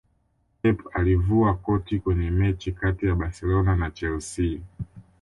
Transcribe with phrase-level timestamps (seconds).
[0.61, 4.59] pep alivua koti Kwenye mechi kati ya barcelona na chelsea